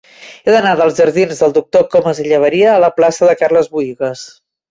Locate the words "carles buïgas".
3.43-4.27